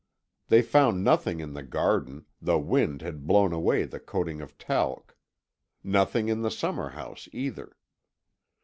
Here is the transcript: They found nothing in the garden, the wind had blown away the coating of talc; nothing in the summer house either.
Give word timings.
They 0.47 0.63
found 0.63 1.03
nothing 1.03 1.41
in 1.41 1.53
the 1.53 1.61
garden, 1.61 2.25
the 2.41 2.57
wind 2.57 3.03
had 3.03 3.27
blown 3.27 3.53
away 3.53 3.83
the 3.83 3.99
coating 3.99 4.41
of 4.41 4.57
talc; 4.57 5.15
nothing 5.83 6.27
in 6.27 6.41
the 6.41 6.49
summer 6.49 6.89
house 6.89 7.29
either. 7.31 7.77